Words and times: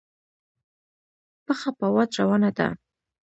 پښه 1.45 1.69
په 1.77 1.85
واټ 1.93 2.11
روانه 2.19 2.49
ده. 2.57 2.67